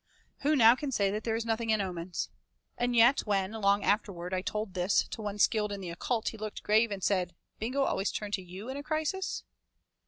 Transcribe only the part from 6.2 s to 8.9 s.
he looked grave, and said, "Bingo always turned to you in a